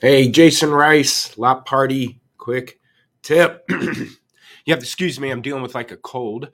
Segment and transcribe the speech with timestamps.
[0.00, 2.80] Hey, Jason Rice, Lap Party, quick
[3.20, 3.66] tip.
[3.68, 4.08] you
[4.68, 6.48] have to excuse me, I'm dealing with like a cold.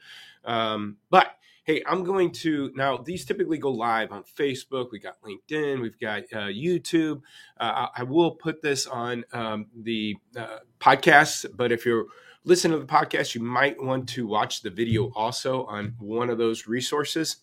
[0.45, 1.29] Um, but
[1.63, 4.90] hey, I'm going to now, these typically go live on Facebook.
[4.90, 7.22] We got LinkedIn, we've got uh, YouTube.
[7.56, 12.06] Uh, I will put this on um, the uh, podcast, but if you're
[12.42, 16.38] listening to the podcast, you might want to watch the video also on one of
[16.38, 17.37] those resources.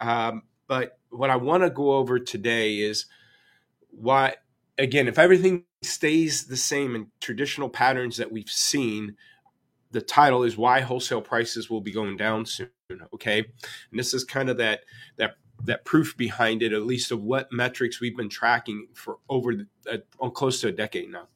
[0.00, 3.06] Um, but what I want to go over today is
[3.90, 4.34] why
[4.78, 9.16] again, if everything stays the same in traditional patterns that we've seen,
[9.90, 12.68] the title is why wholesale prices will be going down soon.
[13.12, 14.80] Okay, and this is kind of that
[15.16, 19.52] that that proof behind it, at least of what metrics we've been tracking for over
[19.90, 21.28] uh, close to a decade now.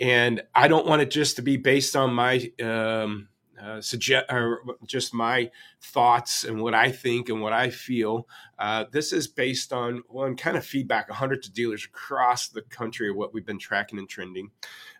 [0.00, 3.28] And I don't want it just to be based on my um,
[3.60, 5.50] uh, suggest or just my
[5.80, 8.28] thoughts and what I think and what I feel.
[8.58, 13.10] Uh, this is based on one kind of feedback, hundreds of dealers across the country
[13.10, 14.50] of what we've been tracking and trending.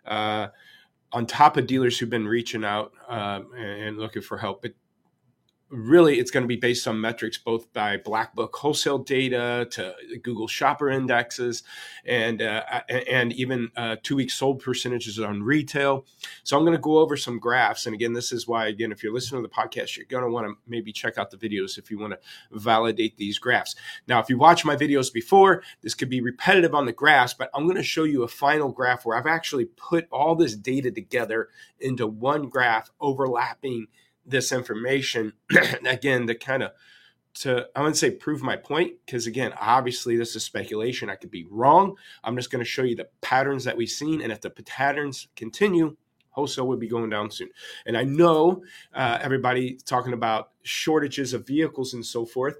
[0.05, 0.47] Uh,
[1.11, 4.73] on top of dealers who've been reaching out um, and looking for help, but
[5.69, 9.95] really it's going to be based on metrics both by black book wholesale data to
[10.21, 11.63] google shopper indexes
[12.05, 12.61] and uh,
[13.07, 16.05] and even uh, two week sold percentages on retail.
[16.43, 19.01] So i'm going to go over some graphs and again this is why again if
[19.01, 21.77] you're listening to the podcast you're going to want to maybe check out the videos
[21.77, 22.19] if you want to
[22.51, 23.75] validate these graphs.
[24.07, 27.49] Now if you watch my videos before this could be repetitive on the graphs but
[27.53, 30.91] i'm going to show you a final graph where i've actually put all this data
[30.91, 33.87] together into one graph overlapping
[34.25, 35.33] this information
[35.85, 36.71] again to kind of
[37.35, 41.09] to I wouldn't say prove my point because again, obviously this is speculation.
[41.09, 41.95] I could be wrong.
[42.23, 45.27] I'm just going to show you the patterns that we've seen, and if the patterns
[45.35, 45.97] continue,
[46.31, 47.49] wholesale would be going down soon.
[47.85, 52.57] And I know uh, everybody talking about shortages of vehicles and so forth.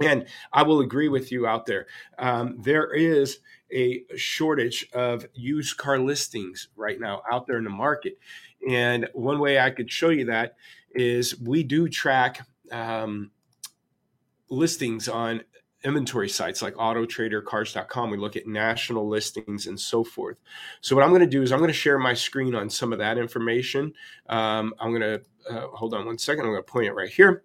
[0.00, 1.86] And I will agree with you out there.
[2.18, 3.38] Um, there is
[3.72, 8.18] a shortage of used car listings right now out there in the market.
[8.68, 10.56] And one way I could show you that
[10.94, 13.30] is we do track um,
[14.48, 15.42] listings on
[15.84, 20.36] inventory sites like auto trader cars.com we look at national listings and so forth
[20.80, 22.92] so what i'm going to do is i'm going to share my screen on some
[22.92, 23.92] of that information
[24.28, 27.10] um, i'm going to uh, hold on one second i'm going to point it right
[27.10, 27.42] here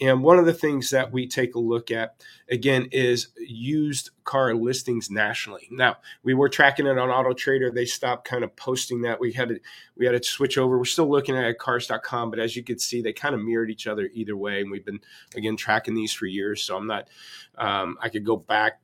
[0.00, 4.54] and one of the things that we take a look at again is used car
[4.54, 5.66] listings nationally.
[5.70, 7.70] Now we were tracking it on Auto Trader.
[7.70, 9.18] They stopped kind of posting that.
[9.18, 9.58] We had to
[9.96, 10.78] we had to switch over.
[10.78, 13.86] We're still looking at cars.com, but as you can see, they kind of mirrored each
[13.86, 14.60] other either way.
[14.60, 15.00] And we've been
[15.34, 16.62] again tracking these for years.
[16.62, 17.08] So I'm not
[17.56, 18.80] um, I could go back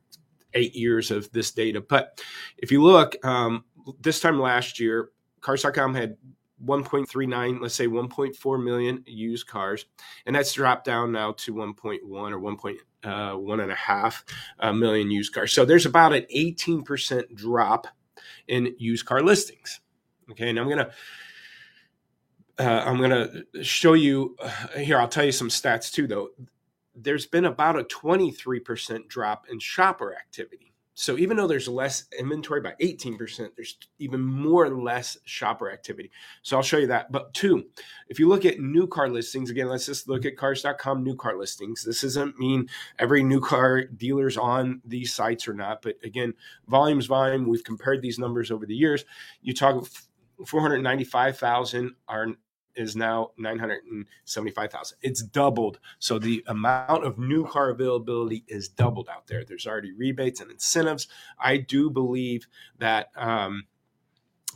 [0.53, 1.79] eight years of this data.
[1.79, 2.21] But
[2.57, 3.63] if you look, um,
[4.01, 6.17] this time last year, cars.com had
[6.63, 9.85] 1.39, let's say 1.4 million used cars,
[10.25, 14.23] and that's dropped down now to 1.1 or 1.1 uh, and a half
[14.59, 15.53] uh, million used cars.
[15.53, 17.87] So there's about an 18% drop
[18.47, 19.81] in used car listings.
[20.31, 20.91] Okay, and I'm gonna
[22.57, 24.49] uh, I'm gonna show you uh,
[24.79, 24.97] here.
[24.97, 26.29] I'll tell you some stats too, though.
[26.95, 30.73] There's been about a 23% drop in shopper activity.
[30.95, 36.09] So even though there's less inventory by 18%, there's even more or less shopper activity.
[36.41, 37.11] So I'll show you that.
[37.11, 37.65] But two,
[38.07, 41.37] if you look at new car listings, again, let's just look at cars.com new car
[41.37, 41.83] listings.
[41.83, 45.81] This doesn't mean every new car dealer's on these sites or not.
[45.81, 46.33] But again,
[46.67, 47.45] volume's volume.
[47.45, 49.03] We've compared these numbers over the years.
[49.41, 49.85] You talk
[50.45, 52.27] 495,000 are
[52.75, 54.97] is now 975,000.
[55.01, 55.79] It's doubled.
[55.99, 59.43] So the amount of new car availability is doubled out there.
[59.43, 61.07] There's already rebates and incentives.
[61.39, 62.47] I do believe
[62.79, 63.65] that um,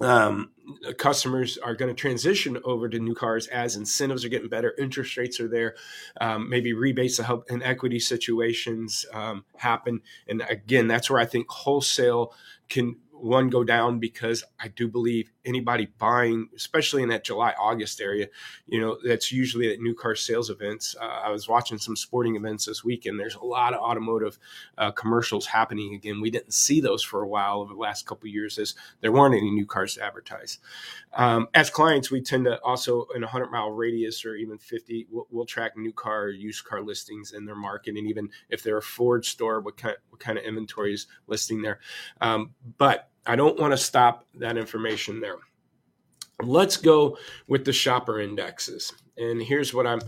[0.02, 0.52] um,
[0.98, 5.18] customers are going to transition over to new cars as incentives are getting better, interest
[5.18, 5.76] rates are there,
[6.22, 10.02] um, maybe rebates to help in equity situations um, happen.
[10.28, 12.34] And again, that's where I think wholesale
[12.70, 18.02] can one go down because I do believe anybody buying, especially in that July August
[18.02, 18.28] area,
[18.66, 20.96] you know, that's usually at new car sales events.
[21.00, 23.20] Uh, I was watching some sporting events this weekend.
[23.20, 24.40] There's a lot of automotive
[24.78, 26.22] uh, commercials happening again.
[26.22, 29.36] We didn't see those for a while over the last couple years as there weren't
[29.36, 30.60] any new cars to advertise.
[31.14, 35.08] Um, as clients, we tend to also in a 100 mile radius or even 50,
[35.10, 38.78] we'll, we'll track new car, used car listings in their market, and even if they're
[38.78, 41.80] a Ford store, what kind what kind of inventory is listing there.
[42.22, 45.38] Um, but I don't want to stop that information there.
[46.42, 47.18] Let's go
[47.48, 48.94] with the shopper indexes.
[49.18, 50.00] And here's what I'm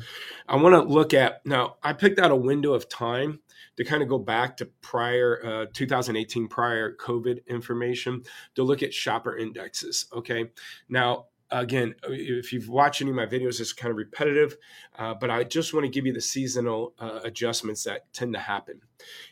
[0.47, 1.45] I want to look at.
[1.45, 3.41] Now, I picked out a window of time
[3.77, 8.23] to kind of go back to prior uh, 2018 prior COVID information
[8.55, 10.05] to look at shopper indexes.
[10.13, 10.45] Okay.
[10.87, 14.57] Now, again, if you've watched any of my videos, it's kind of repetitive,
[14.97, 18.39] uh, but I just want to give you the seasonal uh, adjustments that tend to
[18.39, 18.81] happen.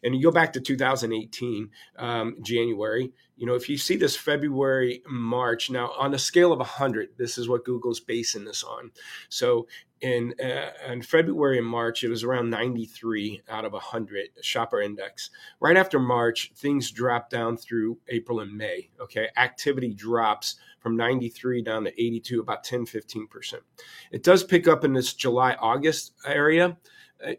[0.04, 5.02] And you go back to 2018, um, January, you know, if you see this February,
[5.08, 8.92] March, now on a scale of 100, this is what Google's basing this on.
[9.30, 9.66] So
[10.02, 15.30] in, uh, in February and March, it was around 93 out of 100 shopper index.
[15.62, 18.90] Right after March, things drop down through April and May.
[19.00, 19.30] Okay.
[19.38, 23.54] Activity drops from 93 down to 82, about 10, 15%.
[24.12, 26.78] It does pick up in this July, August area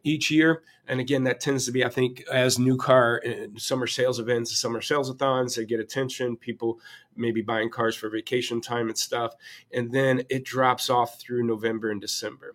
[0.03, 0.63] each year.
[0.87, 4.57] And again, that tends to be, I think, as new car uh, summer sales events,
[4.59, 6.37] summer sales athons, they get attention.
[6.37, 6.81] People
[7.17, 9.35] maybe buying cars for vacation time and stuff.
[9.73, 12.55] And then it drops off through November and December.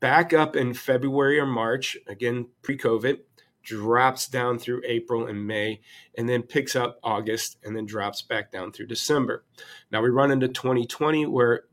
[0.00, 3.18] Back up in February or March, again, pre COVID,
[3.62, 5.80] drops down through April and May,
[6.16, 9.44] and then picks up August and then drops back down through December.
[9.90, 11.64] Now we run into 2020 where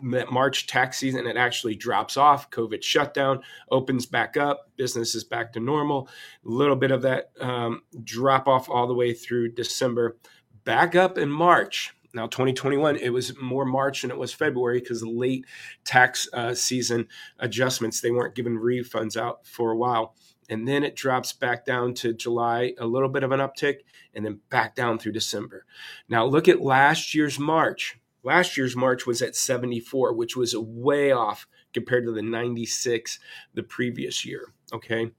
[0.00, 2.50] March tax season, it actually drops off.
[2.50, 6.08] COVID shutdown opens back up, business is back to normal.
[6.44, 10.16] A little bit of that um, drop off all the way through December,
[10.64, 11.94] back up in March.
[12.14, 15.46] Now, 2021, it was more March than it was February because late
[15.84, 17.08] tax uh, season
[17.38, 20.14] adjustments, they weren't giving refunds out for a while.
[20.50, 23.76] And then it drops back down to July, a little bit of an uptick,
[24.12, 25.64] and then back down through December.
[26.08, 31.12] Now, look at last year's March Last year's March was at 74, which was way
[31.12, 33.18] off compared to the 96
[33.54, 34.52] the previous year.
[34.72, 35.10] Okay.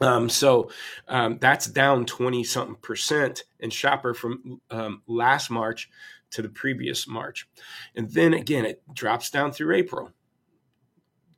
[0.00, 0.70] Um, so
[1.08, 5.88] um, that's down 20 something percent in shopper from um, last March
[6.30, 7.48] to the previous March.
[7.94, 10.10] And then again, it drops down through April,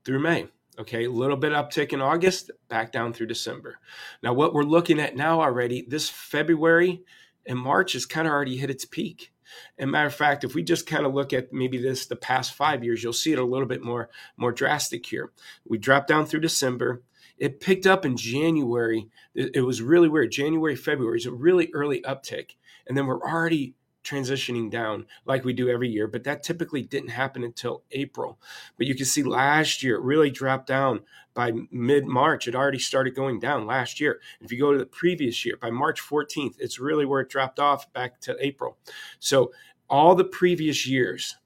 [0.04, 0.48] through May.
[0.78, 3.78] Okay, a little bit uptick in August, back down through December.
[4.22, 7.02] Now, what we're looking at now already, this February
[7.46, 9.32] and March has kind of already hit its peak.
[9.78, 12.54] And matter of fact, if we just kind of look at maybe this the past
[12.54, 15.32] five years, you'll see it a little bit more more drastic here.
[15.66, 17.02] We dropped down through December.
[17.38, 19.08] It picked up in January.
[19.34, 20.32] It, it was really weird.
[20.32, 22.56] January, February is a really early uptick,
[22.86, 23.74] and then we're already
[24.06, 28.38] transitioning down like we do every year, but that typically didn't happen until April.
[28.78, 31.00] But you can see last year it really dropped down
[31.34, 32.48] by mid March.
[32.48, 34.20] It already started going down last year.
[34.40, 37.60] If you go to the previous year, by March 14th, it's really where it dropped
[37.60, 38.78] off back to April.
[39.18, 39.52] So
[39.88, 41.36] all the previous years,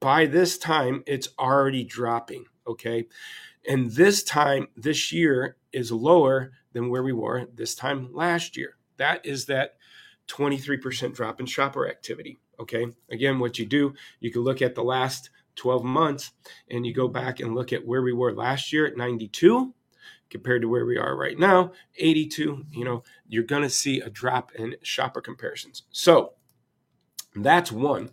[0.00, 2.44] by this time, it's already dropping.
[2.66, 3.06] Okay.
[3.68, 8.76] And this time, this year is lower than where we were this time last year.
[8.96, 9.76] That is that
[10.32, 12.38] 23% drop in shopper activity.
[12.58, 12.86] Okay.
[13.10, 16.32] Again, what you do, you can look at the last 12 months
[16.70, 19.74] and you go back and look at where we were last year at 92
[20.30, 22.64] compared to where we are right now, 82.
[22.72, 25.82] You know, you're going to see a drop in shopper comparisons.
[25.90, 26.32] So
[27.36, 28.10] that's one.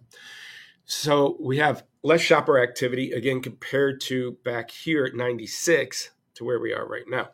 [0.83, 6.59] So we have less shopper activity again compared to back here at 96 to where
[6.59, 7.29] we are right now.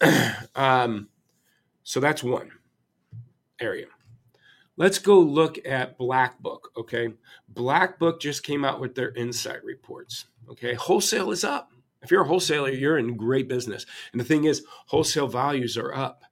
[0.54, 1.08] um,
[1.82, 2.50] so that's one
[3.60, 3.86] area.
[4.76, 6.70] Let's go look at Black Book.
[6.76, 7.14] Okay.
[7.48, 10.26] Black Book just came out with their insight reports.
[10.50, 10.74] Okay.
[10.74, 11.72] Wholesale is up.
[12.02, 13.86] If you're a wholesaler, you're in great business.
[14.12, 16.24] And the thing is, wholesale values are up.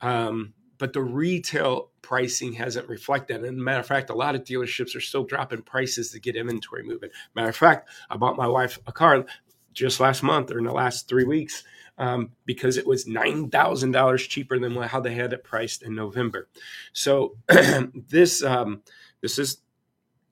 [0.00, 3.44] Um, but the retail pricing hasn't reflected.
[3.44, 6.84] And matter of fact, a lot of dealerships are still dropping prices to get inventory
[6.84, 7.10] moving.
[7.34, 9.26] Matter of fact, I bought my wife a car
[9.72, 11.64] just last month or in the last three weeks
[11.98, 16.48] um, because it was $9,000 cheaper than how they had it priced in November.
[16.92, 18.82] So this um,
[19.20, 19.58] this is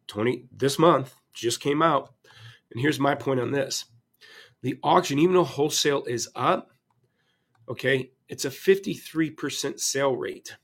[0.07, 2.15] 20 this month just came out.
[2.71, 3.85] And here's my point on this.
[4.63, 6.71] The auction, even though wholesale is up,
[7.69, 10.57] okay, it's a 53% sale rate.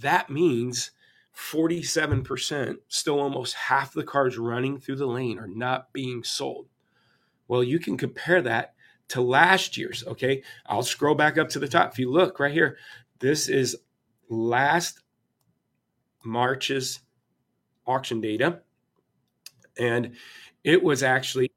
[0.00, 0.92] That means
[1.36, 6.68] 47%, still almost half the cars running through the lane are not being sold.
[7.52, 8.72] Well, you can compare that
[9.08, 10.02] to last year's.
[10.06, 10.42] Okay.
[10.64, 11.92] I'll scroll back up to the top.
[11.92, 12.78] If you look right here,
[13.18, 13.76] this is
[14.30, 15.00] last
[16.24, 17.00] March's
[17.86, 18.62] auction data.
[19.78, 20.16] And
[20.64, 21.52] it was actually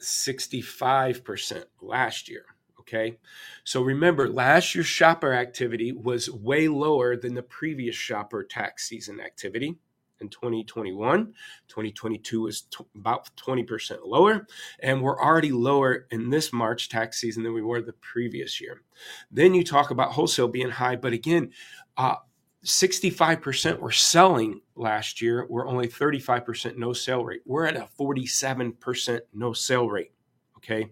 [0.00, 2.46] 65% last year.
[2.80, 3.18] Okay.
[3.62, 9.20] So remember, last year's shopper activity was way lower than the previous shopper tax season
[9.20, 9.76] activity
[10.20, 11.26] in 2021.
[11.68, 14.46] 2022 was t- about 20% lower,
[14.80, 18.82] and we're already lower in this March tax season than we were the previous year.
[19.30, 21.50] Then you talk about wholesale being high, but again,
[21.96, 22.16] uh,
[22.64, 25.46] 65% were selling last year.
[25.48, 27.40] We're only 35% no sale rate.
[27.46, 30.12] We're at a 47% no sale rate.
[30.58, 30.90] Okay.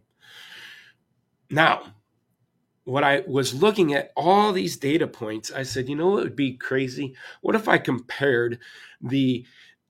[1.51, 1.95] Now,
[2.89, 6.37] what I was looking at all these data points, I said, you know, it would
[6.37, 7.15] be crazy.
[7.43, 8.59] What if I compared
[9.01, 9.45] the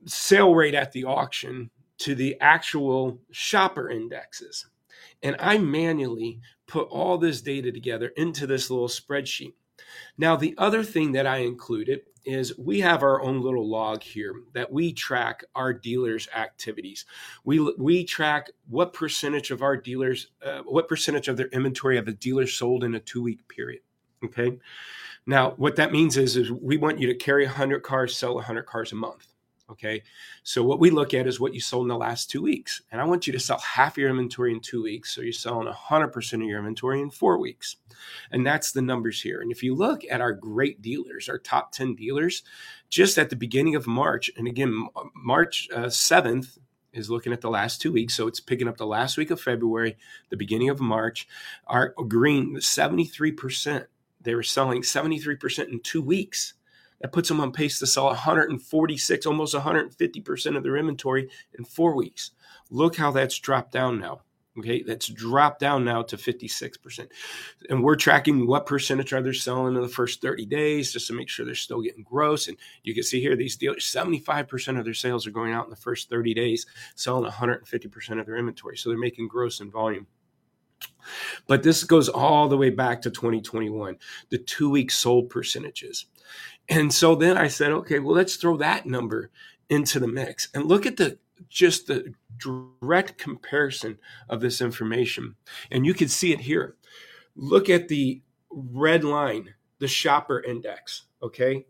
[0.07, 4.67] sale rate at the auction to the actual shopper indexes.
[5.23, 9.55] And I manually put all this data together into this little spreadsheet.
[10.17, 14.35] Now, the other thing that I included is we have our own little log here
[14.52, 17.06] that we track our dealers' activities.
[17.44, 22.06] We we track what percentage of our dealers, uh, what percentage of their inventory have
[22.06, 23.80] a dealer sold in a two week period.
[24.23, 24.58] Okay.
[25.26, 28.64] Now, what that means is, is we want you to carry 100 cars, sell 100
[28.64, 29.27] cars a month.
[29.71, 30.03] Okay.
[30.45, 32.81] So what we look at is what you sold in the last two weeks.
[32.91, 35.15] And I want you to sell half your inventory in two weeks.
[35.15, 37.77] So you're selling 100% of your inventory in four weeks.
[38.31, 39.43] And that's the numbers here.
[39.43, 42.43] And if you look at our great dealers, our top 10 dealers,
[42.89, 46.59] just at the beginning of March, and again, March uh, 7th,
[46.95, 48.15] is looking at the last two weeks.
[48.15, 49.99] So it's picking up the last week of February,
[50.31, 51.29] the beginning of March.
[51.67, 53.87] Our green, 73%.
[54.23, 56.55] They were selling 73% in two weeks.
[57.00, 61.95] That puts them on pace to sell 146, almost 150% of their inventory in four
[61.95, 62.33] weeks.
[62.71, 64.23] Look how that's dropped down now.
[64.59, 67.09] Okay, that's dropped down now to 56%.
[67.71, 71.12] And we're tracking what percentage are they selling in the first 30 days just to
[71.12, 72.49] make sure they're still getting gross.
[72.49, 75.71] And you can see here, these dealers, 75% of their sales are going out in
[75.71, 78.76] the first 30 days, selling 150% of their inventory.
[78.76, 80.09] So they're making gross in volume.
[81.47, 83.97] But this goes all the way back to 2021,
[84.31, 86.07] the two week sold percentages.
[86.68, 89.30] And so then I said, okay, well, let's throw that number
[89.70, 91.18] into the mix and look at the
[91.49, 95.37] just the direct comparison of this information.
[95.70, 96.76] And you can see it here.
[97.37, 98.20] Look at the
[98.50, 101.04] red line, the shopper index.
[101.23, 101.64] Okay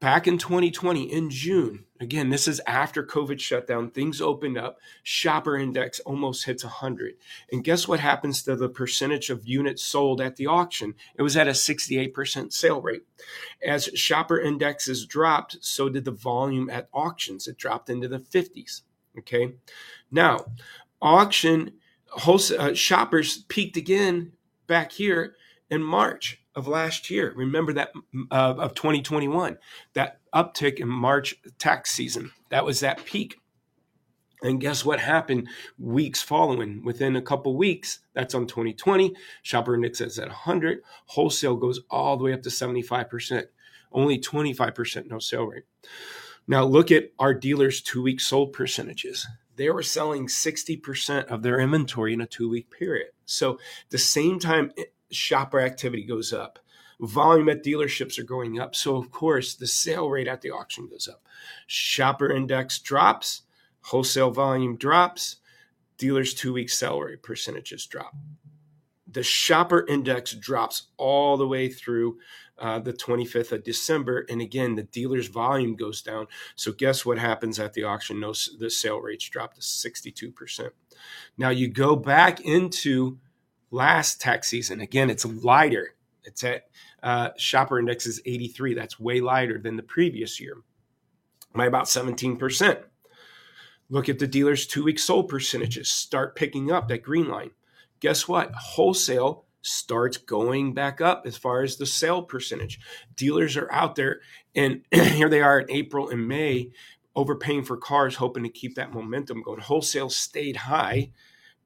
[0.00, 4.78] back in 2020 in June, again, this is after COVID shutdown, things opened up.
[5.02, 7.14] Shopper index almost hits 100.
[7.52, 10.94] And guess what happens to the percentage of units sold at the auction?
[11.14, 13.02] It was at a 68% sale rate.
[13.64, 17.46] As shopper indexes dropped, so did the volume at auctions.
[17.46, 18.82] It dropped into the 50s.
[19.18, 19.54] Okay.
[20.10, 20.46] Now,
[21.02, 21.74] auction
[22.08, 24.32] wholesale uh, shoppers peaked again
[24.66, 25.36] back here
[25.70, 27.32] in March of last year.
[27.36, 27.92] Remember that
[28.30, 29.58] uh, of 2021,
[29.94, 32.32] that uptick in March tax season.
[32.50, 33.36] That was that peak.
[34.42, 36.82] And guess what happened weeks following?
[36.82, 39.14] Within a couple weeks, that's on 2020.
[39.42, 40.80] Shopper index is at 100.
[41.06, 43.44] Wholesale goes all the way up to 75%.
[43.92, 45.64] Only 25% no sale rate.
[46.46, 49.26] Now look at our dealers' two week sold percentages.
[49.56, 53.08] They were selling 60% of their inventory in a two week period.
[53.26, 53.58] So
[53.90, 54.72] the same time
[55.10, 56.58] shopper activity goes up.
[57.00, 58.74] Volume at dealerships are going up.
[58.74, 61.22] So, of course, the sale rate at the auction goes up.
[61.66, 63.42] Shopper index drops,
[63.82, 65.36] wholesale volume drops,
[65.96, 68.14] dealers' two week sale rate percentages drop.
[69.10, 72.18] The shopper index drops all the way through
[72.58, 74.26] uh, the 25th of December.
[74.28, 76.26] And again, the dealer's volume goes down.
[76.54, 78.20] So, guess what happens at the auction?
[78.20, 80.70] No, the sale rates drop to 62%.
[81.38, 83.18] Now, you go back into
[83.70, 84.80] last tax season.
[84.80, 85.94] Again, it's lighter.
[86.24, 86.64] It's at
[87.02, 88.74] uh, shopper index is 83.
[88.74, 90.56] That's way lighter than the previous year
[91.54, 92.82] by about 17%.
[93.88, 95.88] Look at the dealer's two week sold percentages.
[95.88, 97.50] Start picking up that green line.
[98.00, 98.52] Guess what?
[98.54, 102.80] Wholesale starts going back up as far as the sale percentage.
[103.16, 104.20] Dealers are out there,
[104.54, 106.70] and here they are in April and May,
[107.16, 109.60] overpaying for cars, hoping to keep that momentum going.
[109.60, 111.10] Wholesale stayed high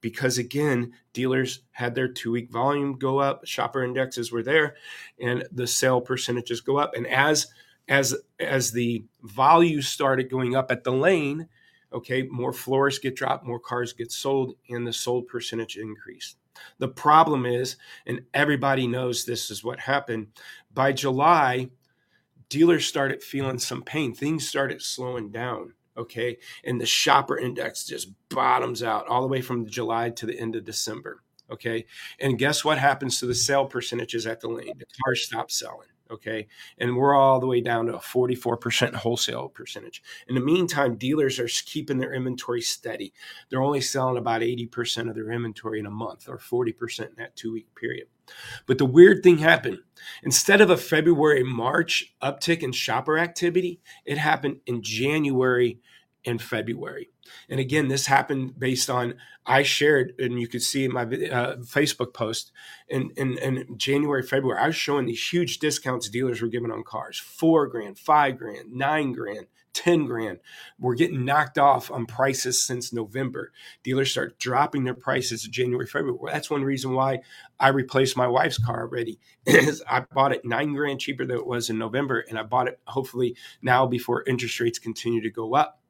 [0.04, 4.76] because again, dealers had their two week volume go up, shopper indexes were there,
[5.18, 6.92] and the sale percentages go up.
[6.94, 7.46] And as
[7.88, 11.48] as as the value started going up at the lane,
[11.90, 16.36] okay, more floors get dropped, more cars get sold, and the sold percentage increased.
[16.76, 20.26] The problem is, and everybody knows this is what happened,
[20.70, 21.70] by July,
[22.50, 24.12] dealers started feeling some pain.
[24.12, 26.38] Things started slowing down okay?
[26.64, 30.56] And the shopper index just bottoms out all the way from July to the end
[30.56, 31.20] of December
[31.50, 31.84] okay?
[32.18, 34.72] And guess what happens to the sale percentages at the lane?
[34.78, 36.46] The cars stop selling okay?
[36.78, 40.02] And we're all the way down to a 44% wholesale percentage.
[40.28, 43.12] In the meantime dealers are keeping their inventory steady.
[43.48, 47.36] They're only selling about 80% of their inventory in a month or 40% in that
[47.36, 48.08] two week period.
[48.66, 49.78] But the weird thing happened.
[50.22, 55.80] Instead of a february march uptick in shopper activity it happened in january
[56.24, 57.10] and February.
[57.48, 59.14] And again, this happened based on
[59.46, 62.50] I shared, and you could see in my uh, Facebook post
[62.88, 66.82] in, in, in, January, February, I was showing these huge discounts dealers were giving on
[66.82, 70.38] cars four grand, five grand, nine grand, 10 grand.
[70.78, 73.52] We're getting knocked off on prices since November.
[73.82, 76.16] Dealers start dropping their prices in January, February.
[76.18, 77.20] Well, that's one reason why
[77.60, 79.18] I replaced my wife's car already.
[79.48, 82.80] I bought it nine grand cheaper than it was in November, and I bought it
[82.86, 85.80] hopefully now before interest rates continue to go up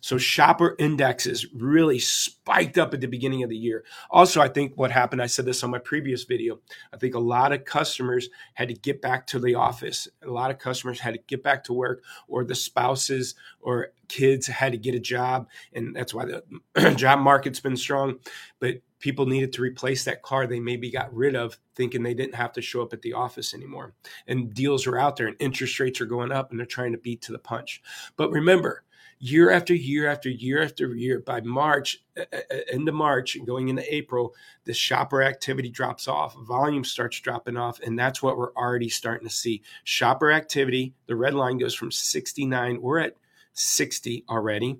[0.00, 3.84] So shopper indexes really spiked up at the beginning of the year.
[4.10, 6.60] Also, I think what happened, I said this on my previous video,
[6.92, 10.08] I think a lot of customers had to get back to the office.
[10.22, 14.46] A lot of customers had to get back to work, or the spouses or kids
[14.46, 15.48] had to get a job.
[15.72, 18.18] And that's why the job market's been strong.
[18.58, 22.34] But people needed to replace that car they maybe got rid of thinking they didn't
[22.34, 23.94] have to show up at the office anymore
[24.26, 26.98] and deals are out there and interest rates are going up and they're trying to
[26.98, 27.82] beat to the punch
[28.16, 28.84] but remember
[29.20, 33.36] year after year after year after year by march uh, uh, uh, end of march
[33.36, 34.34] and going into april
[34.64, 39.28] the shopper activity drops off volume starts dropping off and that's what we're already starting
[39.28, 43.14] to see shopper activity the red line goes from 69 we're at
[43.52, 44.78] 60 already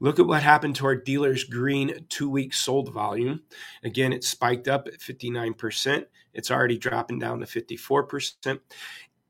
[0.00, 3.42] Look at what happened to our dealers' green two week sold volume.
[3.82, 6.04] Again, it spiked up at 59%.
[6.34, 8.60] It's already dropping down to 54%.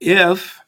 [0.00, 0.60] If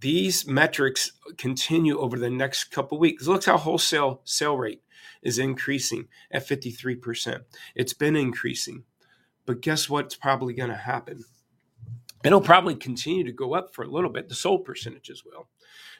[0.00, 4.82] these metrics continue over the next couple weeks, look how wholesale sale rate
[5.22, 7.42] is increasing at 53%.
[7.74, 8.84] It's been increasing.
[9.44, 11.24] But guess what's probably going to happen?
[12.24, 14.28] It'll probably continue to go up for a little bit.
[14.28, 15.48] The sold percentages will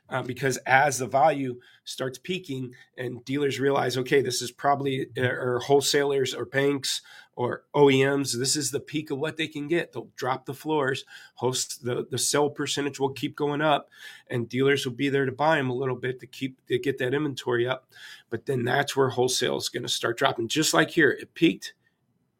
[0.08, 5.22] uh, because as the value starts peaking and dealers realize, okay, this is probably uh,
[5.22, 7.02] or wholesalers or banks
[7.34, 9.92] or OEMs, this is the peak of what they can get.
[9.92, 13.88] They'll drop the floors, host the the sell percentage will keep going up,
[14.28, 16.98] and dealers will be there to buy them a little bit to keep to get
[16.98, 17.90] that inventory up.
[18.30, 21.10] But then that's where wholesale is going to start dropping, just like here.
[21.10, 21.74] It peaked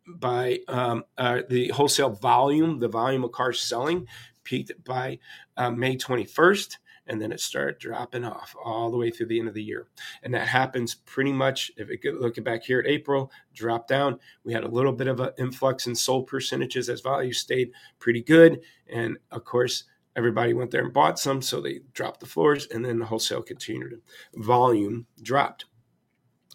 [0.07, 4.07] by um, uh, the wholesale volume, the volume of cars selling
[4.45, 5.19] peaked by
[5.57, 9.49] uh, May 21st and then it started dropping off all the way through the end
[9.49, 9.87] of the year.
[10.23, 14.19] And that happens pretty much if it looking back here at April, drop down.
[14.45, 18.23] We had a little bit of an influx in sold percentages as value stayed pretty
[18.23, 18.61] good.
[18.89, 19.85] And of course,
[20.17, 23.43] everybody went there and bought some, so they dropped the floors, and then the wholesale
[23.43, 24.01] continued.
[24.35, 25.67] Volume dropped.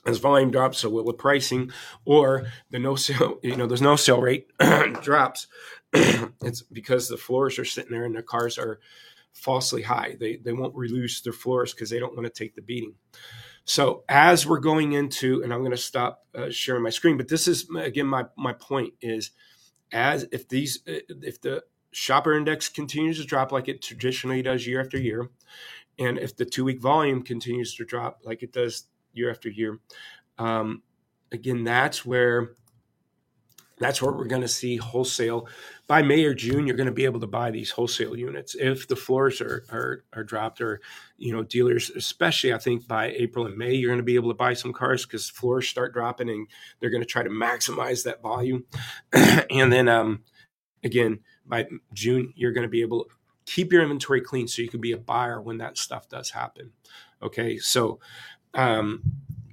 [0.04, 1.72] As volume drops, so will the pricing,
[2.06, 4.48] or the no sale, you know, there's no sale rate
[5.04, 5.46] drops.
[5.94, 8.80] it's because the floors are sitting there and the cars are
[9.34, 10.16] falsely high.
[10.20, 12.96] They they won't release their floors because they don't want to take the beating.
[13.66, 17.28] So as we're going into, and I'm going to stop uh, sharing my screen, but
[17.28, 19.32] this is again my my point is,
[19.92, 24.66] as if these uh, if the shopper index continues to drop like it traditionally does
[24.66, 25.30] year after year,
[26.00, 29.80] and if the two week volume continues to drop like it does year after year,
[30.38, 30.82] um,
[31.32, 32.54] again that's where
[33.82, 35.48] that's what we're going to see wholesale
[35.88, 36.68] by May or June.
[36.68, 40.04] You're going to be able to buy these wholesale units if the floors are, are
[40.14, 40.82] are dropped, or
[41.18, 44.30] you know dealers, especially I think by April and May, you're going to be able
[44.30, 46.48] to buy some cars because floors start dropping, and
[46.80, 48.66] they're going to try to maximize that volume.
[49.14, 50.24] and then um,
[50.84, 53.10] again by June, you're going to be able to
[53.46, 56.72] keep your inventory clean so you can be a buyer when that stuff does happen.
[57.22, 58.00] Okay, so
[58.54, 59.02] um,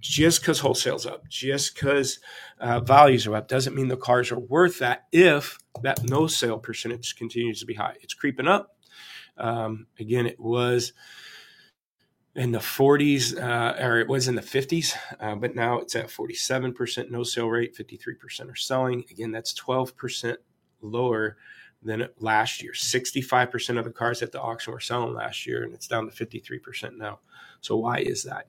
[0.00, 2.20] just because wholesale's up, just because
[2.60, 6.58] uh, values are up, doesn't mean the cars are worth that if that no sale
[6.58, 7.94] percentage continues to be high.
[8.00, 8.76] It's creeping up.
[9.36, 10.92] Um, again, it was
[12.34, 16.08] in the 40s, uh, or it was in the 50s, uh, but now it's at
[16.08, 19.04] 47% no sale rate, 53% are selling.
[19.10, 20.36] Again, that's 12%
[20.80, 21.36] lower
[21.82, 22.72] than last year.
[22.72, 26.26] 65% of the cars at the auction were selling last year, and it's down to
[26.26, 27.20] 53% now.
[27.60, 28.46] So, why is that?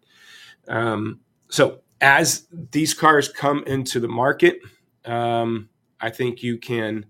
[0.67, 4.59] Um, so as these cars come into the market,
[5.05, 7.05] um, I think you can,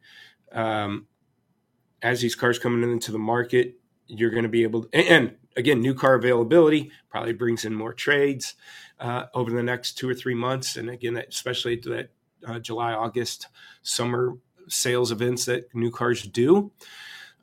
[0.52, 1.08] um,
[2.02, 3.76] as these cars coming into the market,
[4.08, 7.74] you're going to be able to, and, and, again, new car availability probably brings in
[7.74, 8.56] more trades
[9.00, 10.78] uh, over the next two or three months.
[10.78, 12.10] And again, especially that
[12.48, 13.48] uh, July, August,
[13.82, 14.38] summer
[14.70, 16.72] sales events that new cars do,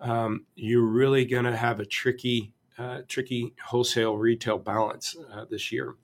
[0.00, 5.70] um, you're really going to have a tricky, uh, tricky wholesale retail balance uh, this
[5.70, 5.96] year.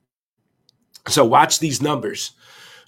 [1.09, 2.33] So watch these numbers.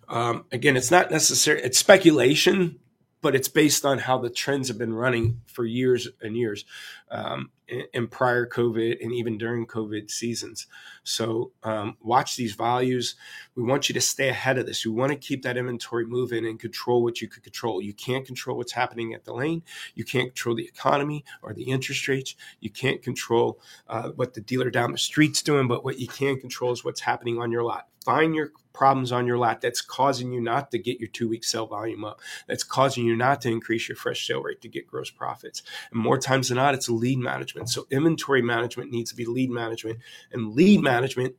[0.09, 2.79] Um, again, it's not necessary, it's speculation,
[3.23, 6.65] but it's based on how the trends have been running for years and years
[7.11, 7.51] um,
[7.93, 10.67] in, prior COVID and even during COVID seasons.
[11.03, 13.17] So um, watch these values.
[13.55, 14.85] We want you to stay ahead of this.
[14.85, 17.83] We want to keep that inventory moving and control what you can control.
[17.83, 19.63] You can't control what's happening at the lane.
[19.95, 22.35] You can't control the economy or the interest rates.
[22.61, 26.39] You can't control uh, what the dealer down the street's doing, but what you can
[26.39, 30.33] control is what's happening on your lot find your problems on your lot that's causing
[30.33, 33.49] you not to get your two week sell volume up, that's causing you not to
[33.49, 35.63] increase your fresh sale rate to get gross profits.
[35.91, 37.64] And more times than not, it's lead management.
[37.69, 39.99] So inventory management needs to be lead management,
[40.33, 41.37] and lead management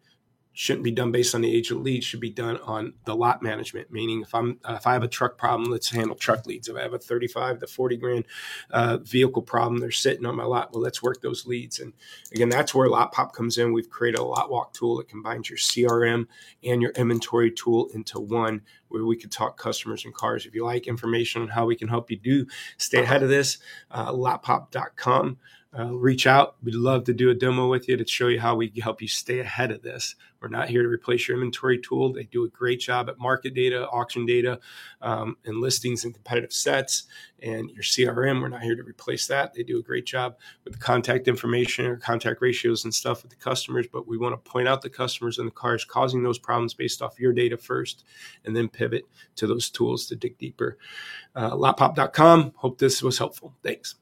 [0.56, 3.44] shouldn't be done based on the age of lead should be done on the lot
[3.44, 3.92] management.
[3.92, 6.70] Meaning if i'm uh, if i have a truck problem let's handle truck leads.
[6.70, 8.26] If i have a 35 to 40 grand
[8.72, 11.80] uh, vehicle problem they're sitting on my lot well let's work those leads.
[11.80, 11.94] And
[12.32, 13.74] again that's where lot pop comes in.
[13.74, 16.26] We've created a lot walk tool that combines your crm
[16.64, 20.46] and your inventory tool into one where we could talk customers and cars.
[20.46, 23.58] If you like information on how we can help you do stay ahead of this
[23.92, 25.38] uh, lotpop.com
[25.78, 26.56] uh, reach out.
[26.64, 29.02] We'd love to do a demo with you to show you how we can help
[29.02, 30.16] you stay ahead of this.
[30.40, 32.14] We're not here to replace your inventory tool.
[32.14, 34.60] They do a great job at market data, auction data,
[35.02, 37.04] um, and listings and competitive sets.
[37.42, 39.54] And your CRM, we're not here to replace that.
[39.54, 43.32] They do a great job with the contact information or contact ratios and stuff with
[43.32, 43.88] the customers.
[43.92, 47.02] But we want to point out the customers and the cars causing those problems based
[47.02, 48.06] off your data first,
[48.46, 49.04] and then pivot
[49.38, 50.78] to those tools to dig deeper.
[51.36, 52.54] Uh, lotpop.com.
[52.56, 53.56] Hope this was helpful.
[53.64, 53.96] Thanks.